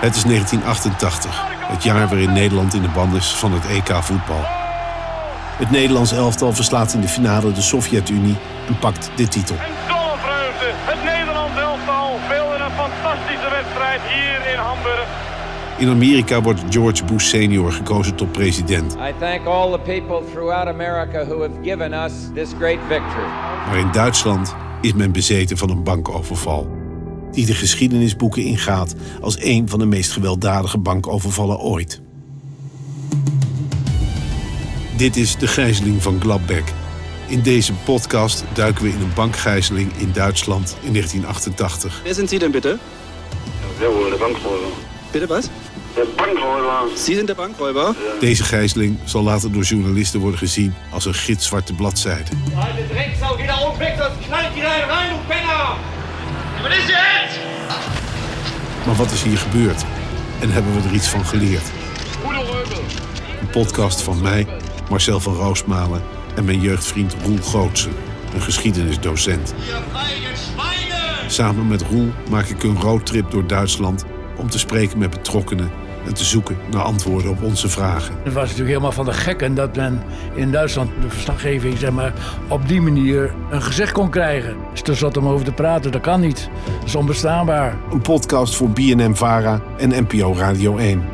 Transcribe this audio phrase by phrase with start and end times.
[0.00, 4.40] Het is 1988, het jaar waarin Nederland in de band is van het EK voetbal.
[5.58, 8.36] Het Nederlands elftal verslaat in de finale de Sovjet-Unie
[8.68, 9.54] en pakt de titel.
[9.54, 10.66] En dolle vreugde.
[10.72, 15.06] Het Nederlands elftal speelde een fantastische wedstrijd hier in Hamburg.
[15.76, 18.94] In Amerika wordt George Bush senior gekozen tot president.
[18.94, 23.28] I thank all the people throughout America who have given us this great victory.
[23.66, 26.79] Maar in Duitsland is men bezeten van een bankoverval.
[27.32, 32.00] Die de geschiedenisboeken ingaat als een van de meest gewelddadige bankovervallen ooit.
[34.96, 36.72] Dit is de gijzeling van Gladbeck.
[37.26, 42.00] In deze podcast duiken we in een bankgijzeling in Duitsland in 1988.
[42.04, 42.78] Wer sind Sie denn bitte?
[43.80, 44.68] Jawohl, der Bankräuber.
[45.10, 45.48] Bitte was?
[45.94, 46.96] Der Bankräuber.
[46.96, 47.94] Sie sind der Bankräuber?
[48.20, 52.30] Deze gijzeling zal later door journalisten worden gezien als een gitzwarte bladzijde.
[52.54, 54.62] Alte Drecksau, geh da oben weg, sonst knallt die
[56.62, 57.40] Was ist jetzt?
[58.86, 59.84] Maar wat is hier gebeurd?
[60.40, 61.70] En hebben we er iets van geleerd?
[63.40, 64.46] Een podcast van mij,
[64.90, 66.02] Marcel van Roosmalen
[66.34, 67.92] en mijn jeugdvriend Roel Gootsen,
[68.34, 69.54] een geschiedenisdocent.
[71.26, 74.04] Samen met Roel maak ik een roadtrip door Duitsland
[74.36, 75.70] om te spreken met betrokkenen
[76.06, 78.14] en te zoeken naar antwoorden op onze vragen.
[78.22, 80.02] Het was natuurlijk helemaal van de gekken dat men
[80.34, 82.12] in Duitsland de verslaggeving zeg maar,
[82.48, 84.56] op die manier een gezicht kon krijgen.
[84.72, 86.50] Dus er zat om over te praten, dat kan niet.
[86.78, 87.76] Dat is onbestaanbaar.
[87.92, 91.09] Een podcast voor BNM Vara en NPO Radio 1.